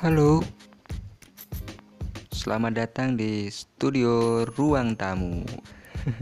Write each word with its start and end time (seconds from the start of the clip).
Halo, 0.00 0.40
selamat 2.32 2.72
datang 2.72 3.20
di 3.20 3.52
studio 3.52 4.48
Ruang 4.48 4.96
Tamu. 4.96 5.44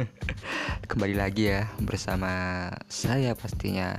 Kembali 0.91 1.15
lagi 1.15 1.47
ya 1.47 1.71
bersama 1.87 2.67
saya 2.91 3.39
pastinya 3.39 3.95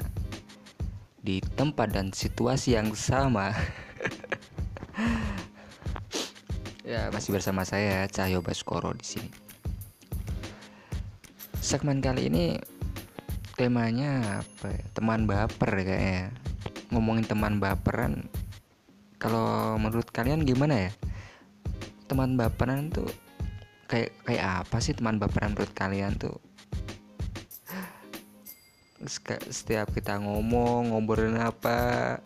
di 1.24 1.40
tempat 1.56 1.96
dan 1.96 2.12
situasi 2.12 2.76
yang 2.76 2.92
sama. 2.92 3.56
ya 6.84 7.08
masih 7.16 7.40
bersama 7.40 7.64
saya 7.64 8.04
Cahyo 8.12 8.44
Baskoro 8.44 8.92
di 9.00 9.08
sini. 9.08 9.32
Segmen 11.64 12.04
kali 12.04 12.28
ini 12.28 12.60
temanya 13.56 14.44
apa 14.44 14.76
ya? 14.76 14.84
Teman 14.92 15.24
baper 15.24 15.72
kayaknya. 15.72 16.36
Ngomongin 16.92 17.24
teman 17.24 17.64
baperan 17.64 18.28
kalau 19.20 19.76
menurut 19.76 20.08
kalian 20.16 20.48
gimana 20.48 20.88
ya? 20.88 20.92
Teman 22.08 22.40
baperan 22.40 22.88
tuh 22.88 23.12
kayak 23.92 24.16
kayak 24.24 24.64
apa 24.64 24.78
sih 24.80 24.96
teman 24.96 25.20
baperan 25.20 25.52
menurut 25.52 25.76
kalian 25.76 26.16
tuh? 26.16 26.40
Setiap 29.52 29.92
kita 29.92 30.24
ngomong 30.24 30.96
ngobrolin 30.96 31.36
apa 31.36 32.18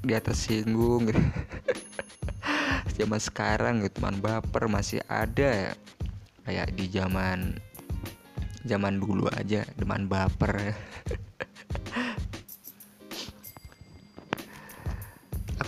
dia 0.00 0.24
tersinggung 0.24 1.12
gitu. 1.12 1.20
Zaman 2.98 3.20
sekarang 3.20 3.84
gitu 3.84 4.00
teman 4.00 4.18
baper 4.18 4.72
masih 4.72 5.04
ada 5.06 5.70
ya. 5.70 5.72
Kayak 6.48 6.72
di 6.72 6.88
zaman 6.88 7.60
zaman 8.64 8.96
dulu 8.96 9.28
aja 9.36 9.68
teman 9.76 10.08
baper 10.08 10.72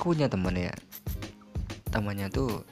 aku 0.01 0.17
punya 0.17 0.33
temen 0.33 0.57
ya. 0.57 0.73
Temannya 1.93 2.33
tuh 2.33 2.65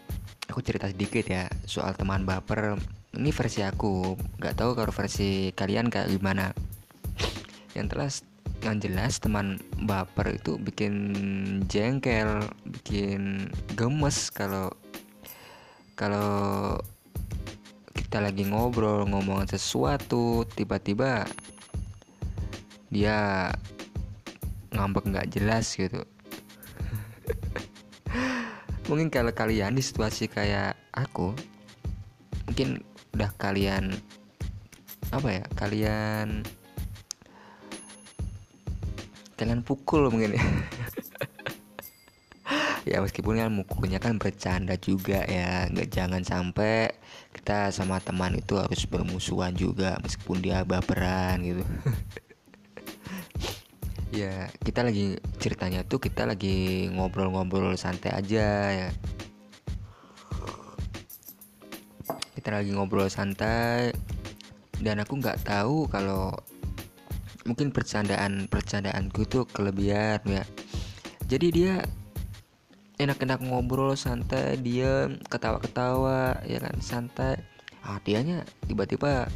aku 0.49 0.65
cerita 0.65 0.89
sedikit 0.89 1.29
ya 1.29 1.45
soal 1.69 1.93
teman 1.93 2.25
baper. 2.25 2.81
Ini 3.13 3.37
versi 3.37 3.61
aku 3.61 4.17
nggak 4.41 4.57
tahu 4.57 4.73
kalau 4.73 4.89
versi 4.89 5.53
kalian 5.53 5.93
kayak 5.93 6.09
gimana. 6.09 6.57
Yang 7.77 7.87
jelas 7.93 8.15
yang 8.65 8.81
jelas 8.81 9.21
teman 9.21 9.61
baper 9.85 10.41
itu 10.41 10.57
bikin 10.57 10.95
jengkel 11.69 12.49
bikin 12.65 13.53
gemes 13.77 14.33
kalau 14.33 14.73
kalau 16.01 16.81
kita 17.93 18.25
lagi 18.25 18.49
ngobrol 18.49 19.05
ngomongin 19.05 19.47
sesuatu 19.47 20.49
tiba-tiba 20.57 21.29
dia 22.89 23.53
ngambek 24.73 25.13
nggak 25.13 25.29
jelas 25.39 25.77
gitu 25.77 26.09
mungkin 28.89 29.13
kalau 29.13 29.31
kalian 29.37 29.77
di 29.77 29.85
situasi 29.85 30.33
kayak 30.33 30.73
aku 30.97 31.37
mungkin 32.49 32.81
udah 33.13 33.31
kalian 33.37 33.93
apa 35.13 35.29
ya 35.29 35.45
kalian 35.57 36.43
kalian 39.39 39.61
pukul 39.63 40.09
mungkin 40.11 40.35
ya. 40.35 40.43
Ya 42.89 43.05
meskipun 43.05 43.37
kan 43.37 43.53
mukulnya 43.53 44.01
kan 44.01 44.17
bercanda 44.17 44.73
juga 44.81 45.21
ya 45.29 45.69
nggak 45.69 45.93
jangan 45.93 46.25
sampai 46.25 46.89
kita 47.37 47.69
sama 47.69 48.01
teman 48.01 48.33
itu 48.41 48.57
harus 48.57 48.89
bermusuhan 48.89 49.53
juga 49.53 50.01
meskipun 50.01 50.41
dia 50.41 50.65
baperan 50.65 51.45
gitu 51.45 51.61
ya 54.25 54.51
kita 54.67 54.83
lagi 54.83 55.15
ceritanya 55.39 55.87
tuh 55.87 56.03
kita 56.03 56.27
lagi 56.27 56.91
ngobrol-ngobrol 56.91 57.79
santai 57.79 58.11
aja 58.11 58.47
ya. 58.75 58.89
Kita 62.35 62.55
lagi 62.55 62.71
ngobrol 62.75 63.07
santai 63.07 63.95
dan 64.79 65.03
aku 65.03 65.19
nggak 65.19 65.43
tahu 65.47 65.87
kalau 65.91 66.35
mungkin 67.47 67.71
percandaan 67.71 68.51
percandaanku 68.51 69.27
tuh 69.27 69.45
kelebihan 69.47 70.23
ya. 70.27 70.45
Jadi 71.31 71.47
dia 71.55 71.75
enak-enak 72.99 73.43
ngobrol 73.47 73.95
santai 73.95 74.59
dia 74.59 75.07
ketawa-ketawa 75.31 76.43
ya 76.47 76.59
kan 76.59 76.77
santai. 76.83 77.39
Ah 77.83 78.03
tiba-tiba 78.03 79.31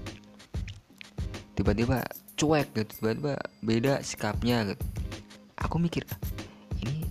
tiba-tiba 1.56 2.04
cuek 2.42 2.74
gitu 2.74 2.90
tiba-tiba 2.98 3.38
beda 3.62 4.02
sikapnya 4.02 4.74
gitu. 4.74 4.82
Aku 5.62 5.78
mikir 5.78 6.02
ini 6.82 7.06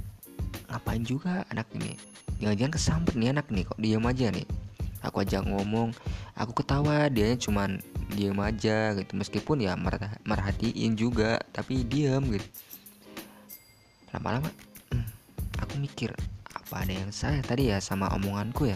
ngapain 0.68 1.08
juga 1.08 1.48
anak 1.48 1.72
ini? 1.72 1.96
Jangan-jangan 2.44 2.74
kesambet 2.76 3.16
nih 3.16 3.32
anak 3.32 3.48
nih 3.48 3.64
kok 3.64 3.80
diam 3.80 4.04
aja 4.04 4.28
nih? 4.28 4.44
Aku 5.08 5.24
ajak 5.24 5.48
ngomong 5.48 5.96
aku 6.36 6.52
ketawa 6.60 7.08
dia 7.08 7.32
cuman 7.40 7.80
diam 8.12 8.44
aja 8.44 8.92
gitu. 9.00 9.16
Meskipun 9.16 9.64
ya 9.64 9.80
merhatiin 10.28 11.00
juga 11.00 11.40
tapi 11.56 11.88
diam 11.88 12.28
gitu. 12.28 12.44
Lama-lama 14.12 14.52
hmm, 14.92 15.08
aku 15.64 15.80
mikir 15.80 16.12
apa 16.52 16.84
ada 16.84 16.92
yang 16.92 17.16
salah 17.16 17.40
tadi 17.40 17.72
ya 17.72 17.80
sama 17.80 18.12
omonganku 18.12 18.68
ya? 18.68 18.76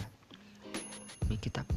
Mikir 1.28 1.52
aku 1.52 1.75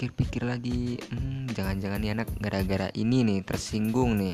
pikir-pikir 0.00 0.48
lagi 0.48 0.96
hmm, 1.12 1.52
jangan-jangan 1.52 2.00
nih 2.00 2.12
anak 2.16 2.32
gara-gara 2.40 2.88
ini 2.96 3.20
nih 3.20 3.44
tersinggung 3.44 4.16
nih. 4.16 4.32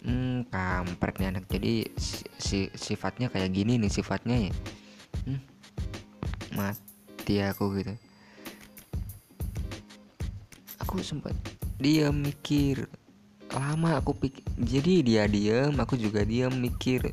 Hmm 0.00 0.48
kampret 0.48 1.20
nih 1.20 1.36
anak. 1.36 1.44
Jadi 1.52 1.84
si, 2.00 2.24
si, 2.40 2.58
sifatnya 2.72 3.28
kayak 3.28 3.52
gini 3.52 3.76
nih 3.76 3.92
sifatnya 3.92 4.48
ya. 4.48 4.52
Hmm, 5.28 5.40
mati 6.56 7.44
aku 7.44 7.76
gitu. 7.76 7.92
Aku 10.80 11.04
sempat 11.04 11.36
dia 11.76 12.08
mikir. 12.08 12.88
Lama 13.52 14.00
aku 14.00 14.16
pikir 14.16 14.40
jadi 14.56 14.94
dia 15.04 15.22
diam 15.28 15.76
aku 15.76 16.00
juga 16.00 16.24
diam 16.24 16.56
mikir. 16.56 17.04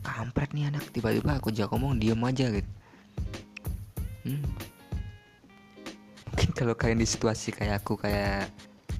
Kampret 0.00 0.56
nih 0.56 0.72
anak 0.72 0.88
tiba-tiba 0.88 1.36
aku 1.36 1.52
jago 1.52 1.76
ngomong 1.76 2.00
diam 2.00 2.24
aja 2.24 2.48
gitu 2.48 2.73
kalau 6.64 6.80
kalian 6.80 7.04
di 7.04 7.08
situasi 7.08 7.52
kayak 7.52 7.84
aku 7.84 8.00
kayak 8.00 8.48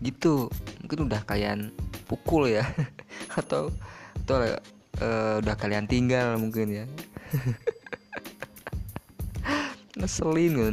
gitu 0.04 0.52
mungkin 0.84 1.08
udah 1.08 1.24
kalian 1.24 1.72
pukul 2.04 2.52
ya. 2.52 2.68
Atau 3.40 3.72
atau 4.24 4.36
uh, 5.00 5.40
udah 5.40 5.56
kalian 5.56 5.88
tinggal 5.88 6.36
mungkin 6.36 6.84
ya. 6.84 6.86
Ngeselin 9.98 10.52
gitu 10.52 10.70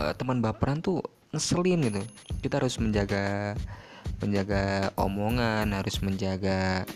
uh, 0.00 0.16
teman 0.16 0.40
baperan 0.40 0.80
tuh 0.80 1.04
ngeselin 1.36 1.84
gitu. 1.84 2.00
Kita 2.40 2.64
harus 2.64 2.80
menjaga 2.80 3.52
menjaga 4.24 4.96
omongan 4.96 5.68
harus 5.76 6.00
menjaga 6.00 6.88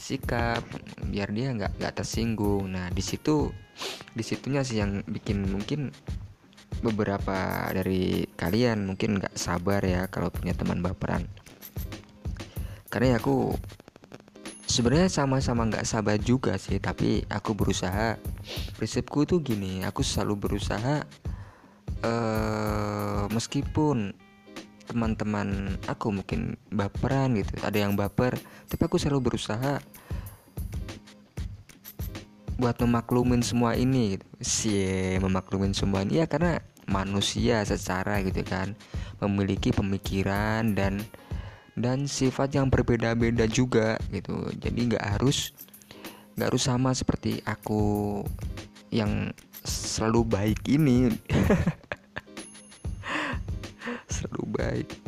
sikap 0.00 0.64
biar 1.12 1.28
dia 1.28 1.52
nggak 1.52 1.76
nggak 1.76 1.92
tersinggung. 1.92 2.72
Nah 2.72 2.88
di 2.88 3.04
situ 3.04 3.52
di 4.16 4.24
situnya 4.24 4.64
sih 4.64 4.80
yang 4.80 5.04
bikin 5.04 5.44
mungkin 5.44 5.92
beberapa 6.90 7.68
dari 7.74 8.26
kalian 8.38 8.86
mungkin 8.86 9.18
nggak 9.18 9.34
sabar 9.34 9.82
ya 9.82 10.06
kalau 10.06 10.30
punya 10.30 10.54
teman 10.54 10.80
baperan. 10.80 11.26
Karena 12.86 13.14
ya 13.14 13.16
aku 13.18 13.54
sebenarnya 14.66 15.10
sama-sama 15.10 15.66
nggak 15.66 15.86
sabar 15.86 16.16
juga 16.18 16.54
sih 16.56 16.78
tapi 16.78 17.26
aku 17.26 17.54
berusaha. 17.54 18.18
Prinsipku 18.78 19.26
tuh 19.26 19.42
gini 19.42 19.82
aku 19.82 20.06
selalu 20.06 20.34
berusaha 20.48 21.02
uh, 22.06 23.24
meskipun 23.30 24.14
teman-teman 24.86 25.74
aku 25.90 26.14
mungkin 26.14 26.54
baperan 26.70 27.34
gitu 27.34 27.58
ada 27.66 27.74
yang 27.74 27.98
baper 27.98 28.38
tapi 28.70 28.86
aku 28.86 29.02
selalu 29.02 29.34
berusaha 29.34 29.82
buat 32.56 32.76
memaklumin 32.80 33.44
semua 33.44 33.76
ini 33.76 34.16
gitu. 34.16 34.26
Sih 34.40 35.20
memaklumin 35.20 35.76
semua 35.76 36.02
ini. 36.02 36.24
Ya 36.24 36.26
karena 36.26 36.64
manusia 36.86 37.62
secara 37.66 38.22
gitu 38.22 38.42
kan 38.46 38.74
memiliki 39.22 39.74
pemikiran 39.74 40.74
dan 40.74 41.02
dan 41.76 42.08
sifat 42.08 42.56
yang 42.56 42.72
berbeda-beda 42.72 43.44
juga 43.44 44.00
gitu. 44.08 44.48
Jadi 44.56 44.94
nggak 44.94 45.04
harus 45.18 45.52
nggak 46.36 46.48
harus 46.52 46.64
sama 46.64 46.96
seperti 46.96 47.44
aku 47.44 48.24
yang 48.88 49.30
selalu 49.66 50.24
baik 50.24 50.60
ini. 50.66 51.12
Selalu 54.10 54.44
baik 54.50 55.05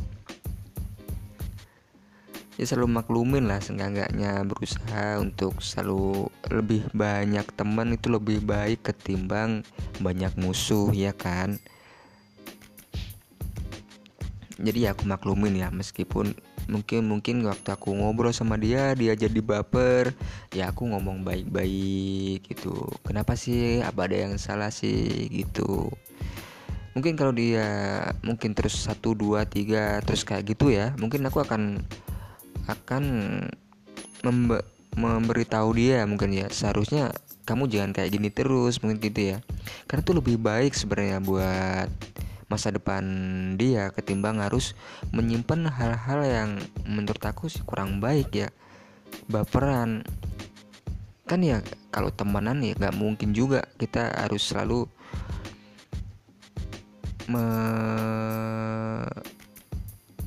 ya 2.58 2.66
selalu 2.66 2.98
maklumin 2.98 3.46
lah 3.46 3.62
seenggaknya 3.62 4.42
berusaha 4.42 5.22
untuk 5.22 5.62
selalu 5.62 6.26
lebih 6.50 6.82
banyak 6.90 7.46
teman 7.54 7.94
itu 7.94 8.10
lebih 8.10 8.42
baik 8.42 8.82
ketimbang 8.82 9.62
banyak 10.02 10.34
musuh 10.34 10.90
ya 10.90 11.14
kan? 11.14 11.62
Jadi 14.58 14.90
ya 14.90 14.90
aku 14.90 15.06
maklumin 15.06 15.54
ya 15.54 15.70
meskipun 15.70 16.34
mungkin 16.66 17.06
mungkin 17.06 17.46
waktu 17.46 17.78
aku 17.78 17.94
ngobrol 17.94 18.34
sama 18.34 18.58
dia 18.58 18.92
dia 18.98 19.14
jadi 19.14 19.38
baper 19.38 20.12
ya 20.50 20.74
aku 20.74 20.90
ngomong 20.90 21.22
baik-baik 21.22 22.42
gitu. 22.42 22.74
Kenapa 23.06 23.38
sih? 23.38 23.86
Apa 23.86 24.10
ada 24.10 24.26
yang 24.26 24.34
salah 24.34 24.74
sih? 24.74 25.30
Gitu. 25.30 25.86
Mungkin 26.98 27.14
kalau 27.14 27.30
dia 27.30 28.02
mungkin 28.26 28.58
terus 28.58 28.74
satu 28.74 29.14
dua 29.14 29.46
tiga 29.46 30.02
terus 30.02 30.26
kayak 30.26 30.58
gitu 30.58 30.74
ya 30.74 30.90
mungkin 30.98 31.22
aku 31.22 31.38
akan 31.38 31.86
akan 32.68 33.04
membe 34.22 34.60
memberitahu 34.98 35.78
dia 35.78 36.02
mungkin 36.04 36.34
ya 36.34 36.50
seharusnya 36.50 37.14
kamu 37.48 37.70
jangan 37.70 37.96
kayak 37.96 38.12
gini 38.12 38.28
terus 38.28 38.84
mungkin 38.84 39.00
gitu 39.00 39.34
ya. 39.34 39.36
Karena 39.88 40.04
itu 40.04 40.12
lebih 40.12 40.36
baik 40.36 40.76
sebenarnya 40.76 41.18
buat 41.24 41.88
masa 42.48 42.72
depan 42.72 43.04
dia 43.56 43.88
ketimbang 43.92 44.40
harus 44.40 44.76
menyimpan 45.12 45.68
hal-hal 45.68 46.20
yang 46.24 46.50
menurut 46.84 47.20
aku 47.24 47.48
sih 47.48 47.64
kurang 47.64 48.04
baik 48.04 48.28
ya. 48.36 48.48
Baperan. 49.32 50.04
Kan 51.24 51.40
ya 51.40 51.64
kalau 51.88 52.12
temenan 52.12 52.60
ya 52.60 52.76
nggak 52.76 52.96
mungkin 52.96 53.32
juga 53.32 53.64
kita 53.80 54.12
harus 54.12 54.44
selalu 54.44 54.84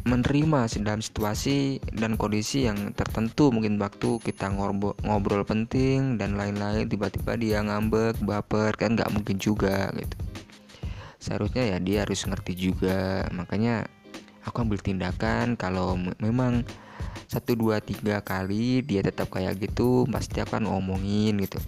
menerima 0.02 0.66
dalam 0.82 1.02
situasi 1.02 1.78
dan 1.94 2.18
kondisi 2.18 2.66
yang 2.66 2.94
tertentu. 2.98 3.54
Mungkin 3.54 3.78
waktu 3.78 4.18
kita 4.22 4.50
ngobrol, 4.50 5.46
penting 5.46 6.18
dan 6.18 6.34
lain-lain 6.38 6.90
tiba-tiba 6.90 7.38
dia 7.38 7.62
ngambek 7.62 8.18
baper 8.26 8.74
kan 8.78 8.98
nggak 8.98 9.14
mungkin 9.14 9.38
juga 9.38 9.94
gitu. 9.94 10.18
Seharusnya 11.22 11.76
ya 11.76 11.78
dia 11.78 11.98
harus 12.02 12.26
ngerti 12.26 12.54
juga. 12.58 13.30
Makanya 13.30 13.86
aku 14.42 14.66
ambil 14.66 14.82
tindakan 14.82 15.54
kalau 15.54 15.94
memang 16.18 16.66
satu 17.30 17.56
dua 17.56 17.80
tiga 17.80 18.20
kali 18.26 18.82
dia 18.82 19.06
tetap 19.06 19.30
kayak 19.30 19.62
gitu 19.62 20.10
pasti 20.10 20.42
akan 20.42 20.66
ngomongin 20.66 21.38
gitu. 21.46 21.62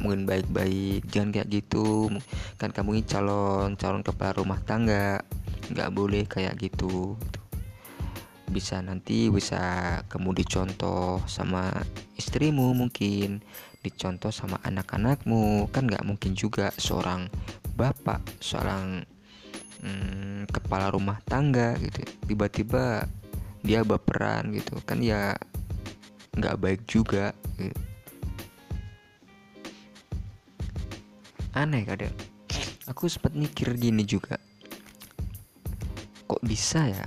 Mungkin 0.00 0.24
baik-baik 0.24 1.04
jangan 1.12 1.30
kayak 1.36 1.48
gitu. 1.60 2.08
Kan 2.56 2.72
kamu 2.72 2.98
ini 2.98 3.04
calon 3.04 3.76
calon 3.76 4.00
kepala 4.00 4.40
rumah 4.40 4.56
tangga 4.64 5.20
nggak 5.70 5.92
boleh 5.94 6.24
kayak 6.26 6.58
gitu 6.58 7.14
bisa 8.50 8.82
nanti 8.82 9.30
bisa 9.30 9.58
kamu 10.10 10.34
dicontoh 10.42 11.22
sama 11.30 11.70
istrimu 12.18 12.74
mungkin 12.74 13.40
dicontoh 13.80 14.34
sama 14.34 14.58
anak-anakmu. 14.66 15.70
Kan 15.70 15.86
nggak 15.86 16.04
mungkin 16.04 16.34
juga 16.34 16.74
seorang 16.76 17.30
bapak 17.78 18.20
seorang 18.42 19.06
hmm, 19.80 20.50
kepala 20.50 20.90
rumah 20.90 21.22
tangga 21.24 21.78
gitu 21.78 22.04
tiba-tiba 22.26 23.06
dia 23.62 23.86
baperan 23.86 24.50
gitu. 24.50 24.76
Kan 24.82 25.00
ya 25.00 25.38
nggak 26.34 26.58
baik 26.58 26.82
juga 26.90 27.32
gitu. 27.56 27.80
aneh 31.54 31.82
kadang. 31.82 32.14
Aku 32.86 33.06
sempat 33.06 33.34
mikir 33.34 33.74
gini 33.78 34.02
juga. 34.06 34.38
Kok 36.26 36.42
bisa 36.46 36.86
ya 36.86 37.06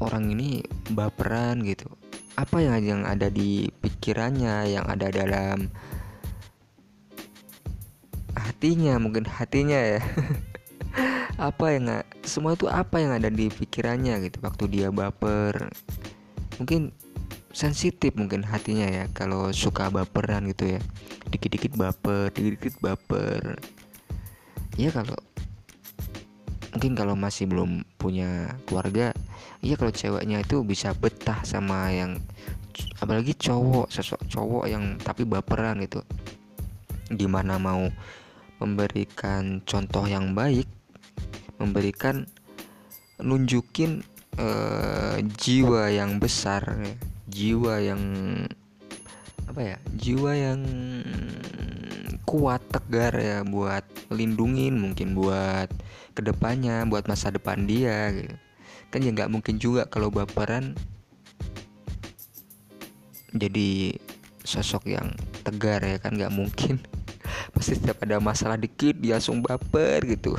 orang 0.00 0.32
ini 0.32 0.62
baperan 0.92 1.64
gitu. 1.64 1.88
Apa 2.36 2.60
yang 2.60 2.76
yang 2.84 3.02
ada 3.08 3.32
di 3.32 3.72
pikirannya 3.80 4.68
yang 4.68 4.84
ada 4.84 5.08
dalam 5.08 5.72
hatinya 8.36 9.00
mungkin 9.00 9.24
hatinya 9.24 9.98
ya. 9.98 10.00
Apa 11.36 11.76
yang 11.76 12.00
semua 12.24 12.56
itu 12.56 12.64
apa 12.64 12.96
yang 12.96 13.12
ada 13.12 13.28
di 13.28 13.52
pikirannya 13.52 14.24
gitu 14.24 14.40
waktu 14.40 14.64
dia 14.72 14.88
baper. 14.88 15.68
Mungkin 16.56 16.96
sensitif 17.52 18.16
mungkin 18.16 18.40
hatinya 18.40 18.88
ya 18.88 19.04
kalau 19.12 19.52
suka 19.52 19.92
baperan 19.92 20.48
gitu 20.48 20.76
ya. 20.76 20.80
Dikit-dikit 21.28 21.76
baper 21.76 22.32
dikit-dikit 22.32 22.80
baper. 22.80 23.60
Ya 24.80 24.88
kalau 24.88 25.20
mungkin 26.72 26.92
kalau 26.96 27.12
masih 27.12 27.48
belum 27.48 27.84
punya 28.00 28.56
keluarga 28.64 29.12
iya 29.66 29.74
kalau 29.74 29.90
ceweknya 29.90 30.46
itu 30.46 30.62
bisa 30.62 30.94
betah 30.94 31.42
sama 31.42 31.90
yang 31.90 32.22
apalagi 33.02 33.34
cowok 33.34 33.90
sosok 33.90 34.22
cowok 34.30 34.64
yang 34.70 34.94
tapi 35.02 35.26
baperan 35.26 35.82
gitu. 35.82 36.00
Gimana 37.10 37.58
mau 37.58 37.90
memberikan 38.62 39.60
contoh 39.66 40.06
yang 40.06 40.32
baik 40.32 40.68
memberikan 41.58 42.24
nunjukin 43.20 44.04
uh, 44.36 45.16
jiwa 45.40 45.88
yang 45.92 46.20
besar 46.20 46.76
jiwa 47.28 47.80
yang 47.80 48.02
apa 49.48 49.60
ya 49.74 49.76
jiwa 49.96 50.32
yang 50.36 50.60
kuat 52.28 52.60
tegar 52.68 53.14
ya 53.16 53.40
buat 53.46 53.84
melindungin 54.12 54.76
mungkin 54.76 55.16
buat 55.16 55.70
ke 56.12 56.20
depannya 56.20 56.84
buat 56.88 57.08
masa 57.08 57.32
depan 57.32 57.64
dia 57.64 58.12
gitu 58.12 58.36
kan 58.90 59.02
ya 59.02 59.10
nggak 59.12 59.32
mungkin 59.32 59.58
juga 59.58 59.84
kalau 59.90 60.08
baperan 60.08 60.78
jadi 63.36 63.92
sosok 64.46 64.88
yang 64.88 65.12
tegar 65.42 65.82
ya 65.82 65.98
kan 66.00 66.16
nggak 66.16 66.32
mungkin. 66.32 66.80
Pasti 67.54 67.76
setiap 67.76 68.00
ada 68.06 68.22
masalah 68.22 68.56
dikit 68.56 68.96
dia 68.96 69.18
langsung 69.18 69.44
baper 69.44 70.06
gitu. 70.06 70.38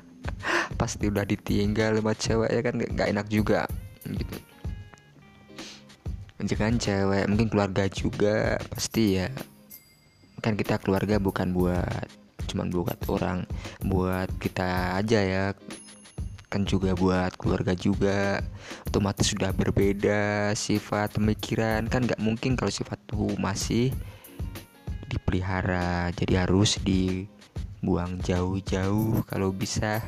Pasti 0.80 1.10
udah 1.10 1.26
ditinggal 1.26 2.00
sama 2.00 2.12
cewek 2.14 2.50
ya 2.50 2.60
kan 2.62 2.74
nggak 2.78 3.08
enak 3.10 3.26
juga 3.28 3.68
gitu. 4.06 4.36
Jangan 6.44 6.76
cewek 6.76 7.24
mungkin 7.30 7.48
keluarga 7.48 7.88
juga 7.88 8.60
pasti 8.68 9.16
ya. 9.16 9.32
Kan 10.44 10.60
kita 10.60 10.76
keluarga 10.76 11.16
bukan 11.16 11.56
buat 11.56 12.04
cuman 12.44 12.68
buat 12.68 13.00
orang 13.08 13.48
buat 13.80 14.28
kita 14.36 15.00
aja 15.00 15.20
ya 15.24 15.44
kan 16.54 16.62
juga 16.62 16.94
buat 16.94 17.34
keluarga 17.34 17.74
juga. 17.74 18.38
Otomatis 18.86 19.34
sudah 19.34 19.50
berbeda 19.50 20.54
sifat 20.54 21.18
pemikiran. 21.18 21.90
Kan 21.90 22.06
nggak 22.06 22.22
mungkin 22.22 22.54
kalau 22.54 22.70
sifat 22.70 23.02
tuh 23.10 23.34
masih 23.42 23.90
dipelihara. 25.10 26.14
Jadi 26.14 26.38
harus 26.38 26.78
dibuang 26.78 28.22
jauh-jauh 28.22 29.26
kalau 29.26 29.50
bisa. 29.50 29.98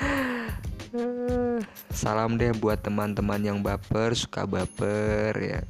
Salam 1.92 2.40
deh 2.40 2.56
buat 2.56 2.80
teman-teman 2.80 3.44
yang 3.44 3.60
baper 3.60 4.16
suka 4.16 4.48
baper 4.48 5.36
ya. 5.36 5.60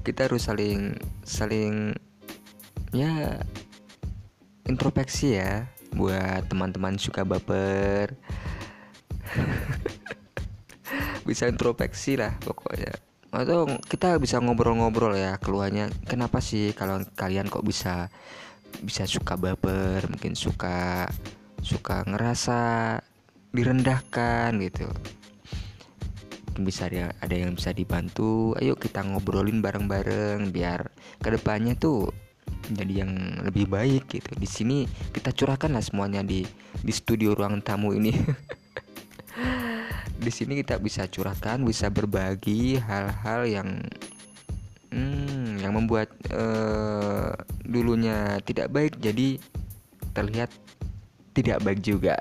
Kita 0.00 0.32
harus 0.32 0.48
saling 0.48 0.96
saling 1.20 1.92
ya 2.96 3.44
introspeksi 4.64 5.36
ya 5.36 5.73
buat 5.94 6.50
teman-teman 6.50 6.98
suka 6.98 7.22
baper. 7.22 8.18
Bisa 11.28 11.48
introspeksi 11.48 12.20
lah 12.20 12.36
pokoknya. 12.42 12.92
Atau 13.34 13.66
kita 13.90 14.14
bisa 14.22 14.38
ngobrol-ngobrol 14.38 15.18
ya 15.18 15.42
keluarnya. 15.42 15.90
Kenapa 16.06 16.38
sih 16.38 16.70
kalau 16.70 17.02
kalian 17.18 17.50
kok 17.50 17.66
bisa 17.66 18.06
bisa 18.78 19.10
suka 19.10 19.34
baper 19.34 20.06
mungkin 20.06 20.38
suka 20.38 21.10
suka 21.58 22.06
ngerasa 22.06 22.58
direndahkan 23.50 24.54
gitu. 24.62 24.86
Bisa 26.62 26.86
ada 26.86 27.34
yang 27.34 27.58
bisa 27.58 27.74
dibantu. 27.74 28.54
Ayo 28.62 28.78
kita 28.78 29.02
ngobrolin 29.02 29.58
bareng-bareng 29.58 30.54
biar 30.54 30.94
ke 31.18 31.34
depannya 31.34 31.74
tuh 31.74 32.14
jadi 32.72 33.04
yang 33.04 33.12
lebih 33.44 33.68
baik 33.68 34.08
gitu. 34.08 34.32
Di 34.36 34.48
sini 34.48 34.88
kita 35.12 35.34
curahkan 35.34 35.68
lah 35.68 35.84
semuanya 35.84 36.24
di 36.24 36.48
di 36.80 36.92
studio 36.92 37.36
ruang 37.36 37.60
tamu 37.60 37.92
ini. 37.92 38.12
Di 40.14 40.32
sini 40.32 40.56
kita 40.56 40.80
bisa 40.80 41.04
curahkan 41.04 41.60
bisa 41.60 41.92
berbagi 41.92 42.80
hal-hal 42.80 43.44
yang 43.44 43.68
hmm, 44.88 45.60
yang 45.60 45.76
membuat 45.76 46.08
uh, 46.32 47.34
dulunya 47.60 48.40
tidak 48.40 48.72
baik 48.72 48.96
jadi 49.04 49.36
terlihat 50.16 50.48
tidak 51.36 51.60
baik 51.60 51.84
juga. 51.84 52.16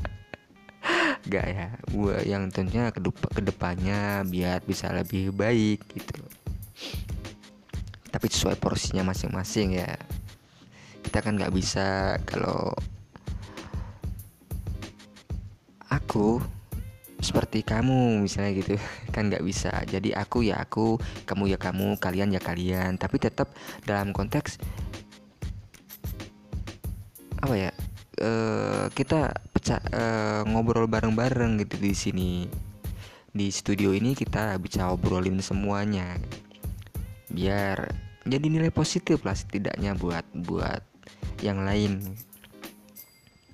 Gak 1.28 1.46
ya? 1.50 1.68
Gua 1.92 2.24
yang 2.24 2.48
tentunya 2.48 2.88
ke 2.88 3.42
depannya 3.44 4.24
biar 4.24 4.64
bisa 4.64 4.88
lebih 4.88 5.28
baik 5.34 5.84
gitu 5.92 6.23
tapi 8.24 8.40
sesuai 8.40 8.56
porsinya 8.56 9.04
masing-masing 9.12 9.84
ya. 9.84 10.00
Kita 11.04 11.20
kan 11.20 11.36
nggak 11.36 11.52
bisa 11.52 12.16
kalau 12.24 12.72
aku 15.92 16.40
seperti 17.20 17.60
kamu 17.60 18.24
misalnya 18.24 18.56
gitu 18.56 18.80
kan 19.14 19.28
nggak 19.28 19.44
bisa. 19.44 19.76
Jadi 19.84 20.16
aku 20.16 20.40
ya 20.40 20.56
aku 20.56 20.96
kamu 21.28 21.52
ya 21.52 21.60
kamu 21.60 22.00
kalian 22.00 22.32
ya 22.32 22.40
kalian. 22.40 22.96
Tapi 22.96 23.20
tetap 23.20 23.52
dalam 23.84 24.16
konteks 24.16 24.56
apa 27.44 27.54
ya 27.60 27.76
e, 28.16 28.30
kita 28.96 29.36
pecah 29.52 29.84
e, 29.92 30.02
ngobrol 30.48 30.88
bareng-bareng 30.88 31.60
gitu 31.60 31.76
di 31.76 31.92
sini. 31.92 32.32
Di 33.36 33.52
studio 33.52 33.92
ini 33.92 34.16
kita 34.16 34.56
bisa 34.56 34.88
obrolin 34.88 35.44
semuanya. 35.44 36.16
Biar 37.28 38.03
jadi 38.24 38.46
nilai 38.48 38.72
positif 38.72 39.20
lah 39.20 39.36
setidaknya 39.36 39.92
buat 40.00 40.24
buat 40.48 40.80
yang 41.44 41.60
lain. 41.60 42.16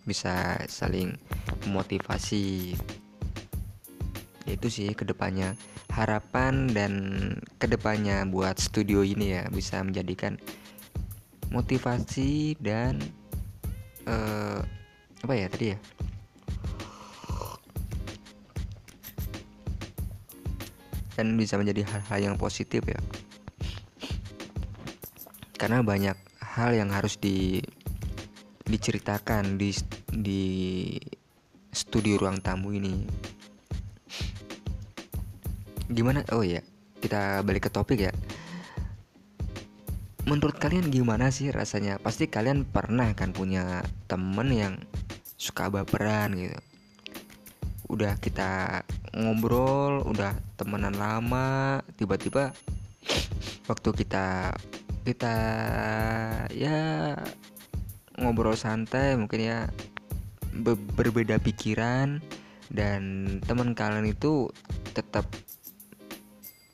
Bisa 0.07 0.63
saling 0.71 1.19
memotivasi. 1.67 2.79
Itu 4.47 4.67
sih 4.71 4.95
ke 4.95 5.03
depannya. 5.03 5.59
Harapan 5.91 6.71
dan 6.71 6.93
ke 7.59 7.67
depannya 7.67 8.23
buat 8.31 8.63
studio 8.63 9.03
ini 9.03 9.35
ya 9.35 9.51
bisa 9.51 9.83
menjadikan 9.83 10.39
motivasi 11.51 12.55
dan 12.63 13.03
uh, 14.07 14.63
apa 15.27 15.35
ya 15.35 15.47
tadi 15.51 15.67
ya? 15.75 15.79
Dan 21.19 21.35
bisa 21.35 21.59
menjadi 21.59 21.83
hal-hal 21.91 22.33
yang 22.33 22.37
positif 22.39 22.87
ya 22.87 23.03
karena 25.61 25.85
banyak 25.85 26.17
hal 26.41 26.73
yang 26.73 26.89
harus 26.89 27.21
di 27.21 27.61
diceritakan 28.65 29.61
di 29.61 29.77
di 30.09 30.43
studio 31.69 32.17
ruang 32.17 32.41
tamu 32.41 32.73
ini. 32.73 33.05
Gimana? 35.93 36.25
Oh 36.33 36.41
ya 36.41 36.65
kita 37.05 37.45
balik 37.45 37.69
ke 37.69 37.71
topik 37.71 38.09
ya. 38.09 38.13
Menurut 40.25 40.57
kalian 40.57 40.89
gimana 40.89 41.29
sih 41.29 41.53
rasanya? 41.53 42.01
Pasti 42.01 42.25
kalian 42.25 42.65
pernah 42.65 43.13
kan 43.13 43.37
punya 43.37 43.85
temen 44.09 44.49
yang 44.49 44.75
suka 45.37 45.69
baperan 45.69 46.41
gitu. 46.41 46.57
Udah 47.93 48.17
kita 48.17 48.81
ngobrol 49.13 50.09
udah 50.09 50.33
temenan 50.57 50.97
lama 50.97 51.83
tiba-tiba 51.99 52.55
waktu 53.67 53.91
kita 53.93 54.55
kita 55.05 55.37
ya 56.53 57.17
ngobrol 58.21 58.55
santai 58.55 59.17
mungkin 59.17 59.41
ya 59.41 59.59
be 60.53 60.77
berbeda 60.77 61.41
pikiran 61.41 62.21
dan 62.71 63.01
teman 63.49 63.73
kalian 63.73 64.13
itu 64.13 64.53
tetap 64.93 65.25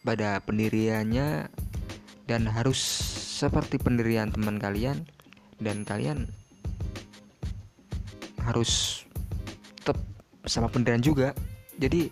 pada 0.07 0.39
pendiriannya 0.43 1.49
dan 2.27 2.43
harus 2.47 2.79
seperti 3.37 3.79
pendirian 3.79 4.31
teman 4.31 4.59
kalian 4.59 5.07
dan 5.63 5.87
kalian 5.87 6.27
harus 8.47 9.03
tetap 9.83 9.99
sama 10.47 10.71
pendirian 10.71 11.03
juga. 11.03 11.35
Jadi 11.77 12.09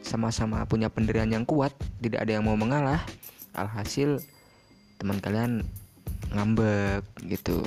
sama-sama 0.00 0.62
punya 0.64 0.86
pendirian 0.86 1.28
yang 1.28 1.42
kuat 1.42 1.74
tidak 1.98 2.22
ada 2.22 2.38
yang 2.38 2.46
mau 2.46 2.56
mengalah. 2.56 3.02
Alhasil 3.56 4.20
teman 4.96 5.20
kalian 5.20 5.64
ngambek 6.32 7.04
gitu. 7.28 7.62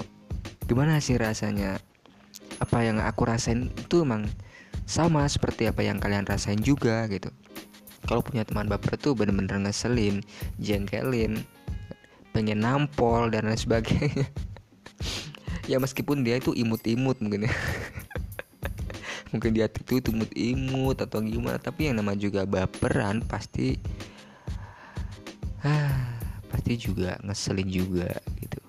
Gimana 0.69 1.01
sih 1.01 1.17
rasanya? 1.17 1.81
Apa 2.59 2.83
yang 2.83 2.99
aku 2.99 3.23
rasain 3.23 3.71
itu 3.71 4.03
emang 4.03 4.27
sama 4.89 5.23
seperti 5.29 5.69
apa 5.69 5.85
yang 5.85 6.01
kalian 6.01 6.25
rasain 6.27 6.59
juga 6.59 7.05
gitu. 7.07 7.29
Kalau 8.09 8.25
punya 8.25 8.41
teman 8.41 8.65
baper 8.65 8.97
tuh 8.97 9.13
bener-bener 9.13 9.61
ngeselin 9.69 10.25
jengkelin 10.57 11.45
pengen 12.33 12.61
nampol 12.61 13.29
dan 13.29 13.49
lain 13.49 13.59
sebagainya. 13.59 14.27
Ya 15.69 15.77
meskipun 15.77 16.25
dia 16.25 16.41
itu 16.41 16.49
imut-imut 16.57 17.21
mungkin 17.21 17.45
ya. 17.45 17.53
Mungkin 19.31 19.53
dia 19.53 19.69
itu 19.69 20.01
imut-imut 20.01 20.97
atau 20.97 21.21
gimana 21.21 21.61
tapi 21.61 21.85
yang 21.85 22.01
nama 22.01 22.17
juga 22.17 22.41
baperan 22.49 23.21
pasti 23.21 23.77
ah 25.69 26.18
pasti 26.49 26.73
juga 26.75 27.15
ngeselin 27.21 27.69
juga 27.69 28.09
gitu. 28.41 28.61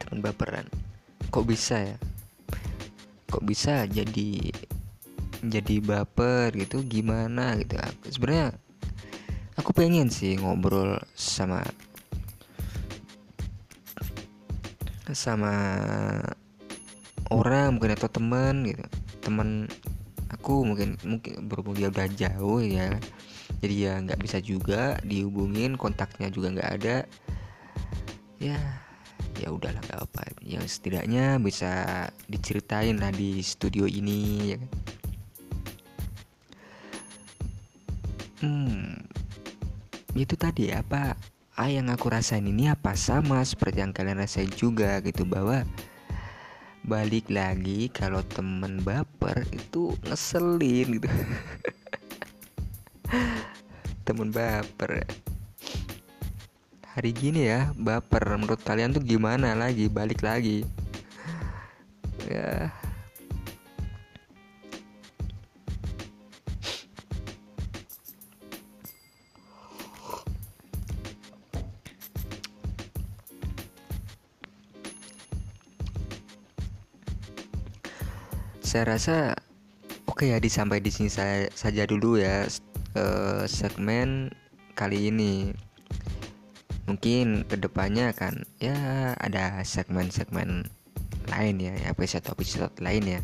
Teman 0.00 0.22
baperan. 0.22 0.66
Kok 1.30 1.46
bisa 1.46 1.94
ya? 1.94 1.96
Kok 3.30 3.44
bisa 3.46 3.86
jadi 3.86 4.50
jadi 5.42 5.76
baper 5.82 6.54
gitu? 6.58 6.82
Gimana 6.86 7.58
gitu? 7.58 7.78
Sebenarnya 8.10 8.54
aku 9.58 9.70
pengen 9.74 10.10
sih 10.10 10.38
ngobrol 10.38 10.98
sama 11.14 11.62
sama 15.10 15.54
orang 17.34 17.78
mungkin 17.78 17.94
atau 17.94 18.10
teman 18.10 18.66
gitu. 18.66 18.82
Teman 19.22 19.66
aku 20.30 20.62
mungkin 20.62 20.98
mungkin 21.02 21.46
berhubung 21.50 21.74
dia 21.78 21.90
udah 21.90 22.06
jauh 22.14 22.62
ya 22.62 22.98
jadi 23.60 23.74
ya 23.76 23.92
nggak 24.00 24.20
bisa 24.20 24.40
juga 24.40 24.96
dihubungin 25.04 25.76
kontaknya 25.76 26.32
juga 26.32 26.48
nggak 26.56 26.70
ada. 26.80 26.96
Ya 28.40 28.56
ya 29.40 29.48
udahlah 29.52 29.80
gak 29.88 30.04
apa 30.04 30.22
yang 30.44 30.64
setidaknya 30.68 31.40
bisa 31.40 32.04
diceritain 32.28 33.00
lah 33.00 33.12
di 33.12 33.40
studio 33.44 33.84
ini 33.88 34.52
ya 34.52 34.56
kan? 34.60 34.70
Hmm 38.40 38.96
itu 40.16 40.34
tadi 40.34 40.74
apa 40.74 41.14
ah 41.60 41.68
yang 41.68 41.92
aku 41.92 42.08
rasain 42.08 42.48
ini 42.48 42.72
apa? 42.72 42.96
Sama 42.96 43.44
seperti 43.44 43.84
yang 43.84 43.92
kalian 43.92 44.24
rasain 44.24 44.48
juga 44.56 45.04
gitu. 45.04 45.28
Bahwa 45.28 45.68
balik 46.80 47.28
lagi 47.28 47.92
kalau 47.92 48.24
temen 48.24 48.80
baper 48.80 49.44
itu 49.52 49.92
ngeselin 50.08 50.96
gitu 50.96 51.12
temen 54.10 54.34
baper. 54.34 55.06
Hari 56.98 57.10
gini 57.14 57.46
ya 57.46 57.70
baper. 57.78 58.26
Menurut 58.34 58.58
kalian 58.66 58.90
tuh 58.90 59.06
gimana 59.06 59.54
lagi? 59.54 59.86
Balik 59.86 60.26
lagi. 60.26 60.66
Ya. 62.26 62.74
Saya 78.58 78.94
rasa 78.94 79.34
oke 80.06 80.26
okay 80.26 80.34
ya 80.34 80.38
disampai 80.38 80.78
di 80.78 80.94
sini 80.94 81.10
saya 81.10 81.50
saja 81.54 81.86
dulu 81.90 82.18
ya 82.22 82.46
segmen 83.46 84.34
kali 84.74 85.12
ini 85.12 85.54
mungkin 86.88 87.46
ke 87.46 87.54
depannya 87.54 88.10
akan 88.10 88.42
ya 88.58 88.74
ada 89.14 89.62
segmen-segmen 89.62 90.66
lain 91.30 91.56
ya 91.62 91.74
episode-episode 91.86 92.74
lain 92.82 93.18
ya 93.18 93.20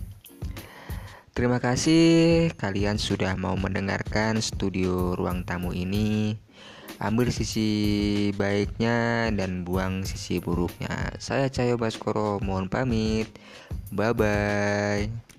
Terima 1.37 1.61
kasih 1.61 2.49
kalian 2.57 2.97
sudah 2.97 3.37
mau 3.37 3.61
mendengarkan 3.61 4.41
studio 4.41 5.13
ruang 5.13 5.45
tamu 5.45 5.77
ini. 5.77 6.41
Ambil 6.97 7.29
sisi 7.29 7.69
baiknya 8.41 9.29
dan 9.37 9.61
buang 9.61 10.09
sisi 10.09 10.41
buruknya. 10.41 11.13
Saya 11.21 11.53
Cayo 11.53 11.77
Baskoro 11.77 12.41
mohon 12.41 12.73
pamit. 12.73 13.29
Bye 13.93 14.17
bye. 14.17 15.36